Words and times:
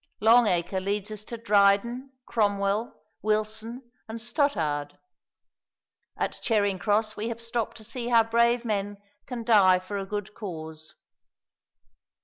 Long 0.19 0.47
Acre 0.47 0.79
leads 0.79 1.11
us 1.11 1.23
to 1.25 1.37
Dryden, 1.37 2.09
Cromwell, 2.25 3.03
Wilson, 3.21 3.91
and 4.09 4.19
Stothard. 4.19 4.97
At 6.17 6.39
Charing 6.41 6.79
Cross 6.79 7.15
we 7.15 7.29
have 7.29 7.39
stopped 7.39 7.77
to 7.77 7.83
see 7.83 8.07
how 8.07 8.23
brave 8.23 8.65
men 8.65 8.97
can 9.27 9.43
die 9.43 9.77
for 9.77 9.99
a 9.99 10.05
good 10.07 10.33
cause. 10.33 10.95